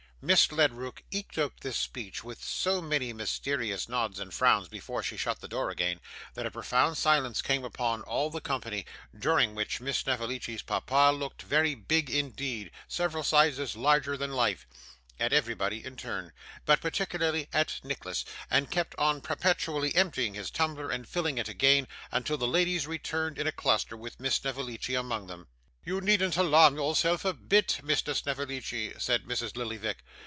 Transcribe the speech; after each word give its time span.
Miss 0.23 0.51
Ledrook 0.51 1.01
eked 1.09 1.39
out 1.39 1.61
this 1.61 1.77
speech 1.77 2.23
with 2.23 2.43
so 2.43 2.79
many 2.79 3.11
mysterious 3.11 3.89
nods 3.89 4.19
and 4.19 4.31
frowns 4.31 4.67
before 4.67 5.01
she 5.01 5.17
shut 5.17 5.39
the 5.41 5.47
door 5.47 5.71
again, 5.71 5.99
that 6.35 6.45
a 6.45 6.51
profound 6.51 6.95
silence 6.99 7.41
came 7.41 7.63
upon 7.63 8.03
all 8.03 8.29
the 8.29 8.39
company, 8.39 8.85
during 9.17 9.55
which 9.55 9.81
Miss 9.81 9.97
Snevellicci's 9.97 10.61
papa 10.61 11.11
looked 11.11 11.41
very 11.41 11.73
big 11.73 12.11
indeed 12.11 12.69
several 12.87 13.23
sizes 13.23 13.75
larger 13.75 14.15
than 14.15 14.31
life 14.31 14.67
at 15.19 15.33
everybody 15.33 15.83
in 15.83 15.97
turn, 15.97 16.33
but 16.67 16.81
particularly 16.81 17.49
at 17.51 17.79
Nicholas, 17.83 18.23
and 18.47 18.69
kept 18.69 18.93
on 18.99 19.21
perpetually 19.21 19.95
emptying 19.95 20.35
his 20.35 20.51
tumbler 20.51 20.91
and 20.91 21.09
filling 21.09 21.39
it 21.39 21.49
again, 21.49 21.87
until 22.11 22.37
the 22.37 22.47
ladies 22.47 22.85
returned 22.85 23.39
in 23.39 23.47
a 23.47 23.51
cluster, 23.51 23.97
with 23.97 24.19
Miss 24.19 24.35
Snevellicci 24.35 24.93
among 24.93 25.25
them. 25.25 25.47
'You 25.83 25.99
needn't 25.99 26.37
alarm 26.37 26.75
yourself 26.75 27.25
a 27.25 27.33
bit, 27.33 27.79
Mr. 27.81 28.13
Snevellicci,' 28.15 28.93
said 28.99 29.25
Mrs. 29.25 29.57
Lillyvick. 29.57 30.03